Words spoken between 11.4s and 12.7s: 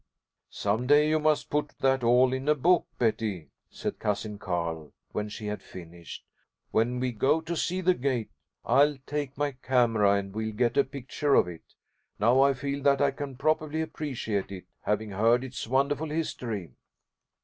it. Now I